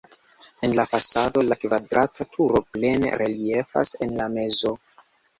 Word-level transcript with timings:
En 0.67 0.71
la 0.77 0.83
fasado 0.91 1.41
la 1.49 1.57
kvadrata 1.63 2.25
turo 2.35 2.61
plene 2.77 3.11
reliefas 3.23 3.93
en 4.07 4.15
la 4.23 4.27
mezo. 4.37 4.73